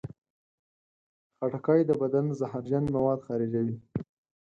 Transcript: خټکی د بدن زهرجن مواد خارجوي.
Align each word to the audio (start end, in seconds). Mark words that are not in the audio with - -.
خټکی 1.37 1.81
د 1.85 1.91
بدن 2.01 2.25
زهرجن 2.39 2.83
مواد 2.95 3.19
خارجوي. 3.27 3.77